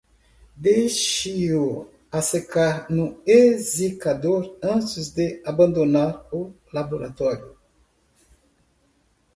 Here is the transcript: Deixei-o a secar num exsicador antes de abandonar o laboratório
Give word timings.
Deixei-o 0.55 1.87
a 2.11 2.23
secar 2.23 2.89
num 2.89 3.21
exsicador 3.23 4.57
antes 4.63 5.11
de 5.11 5.39
abandonar 5.45 6.25
o 6.33 6.55
laboratório 6.73 7.55